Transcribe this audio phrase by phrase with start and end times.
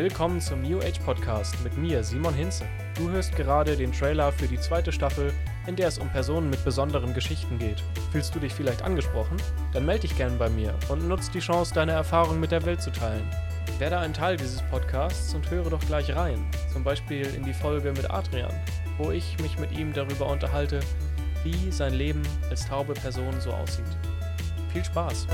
[0.00, 2.64] Willkommen zum New Age Podcast mit mir, Simon Hinze.
[2.96, 5.32] Du hörst gerade den Trailer für die zweite Staffel,
[5.66, 7.82] in der es um Personen mit besonderen Geschichten geht.
[8.12, 9.36] Fühlst du dich vielleicht angesprochen?
[9.72, 12.80] Dann melde dich gern bei mir und nutz die Chance, deine Erfahrung mit der Welt
[12.80, 13.28] zu teilen.
[13.80, 17.90] Werde ein Teil dieses Podcasts und höre doch gleich rein, zum Beispiel in die Folge
[17.90, 18.54] mit Adrian,
[18.98, 20.78] wo ich mich mit ihm darüber unterhalte,
[21.42, 23.98] wie sein Leben als taube Person so aussieht.
[24.72, 25.26] Viel Spaß!